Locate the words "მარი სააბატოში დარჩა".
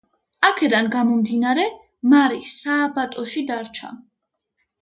2.13-3.93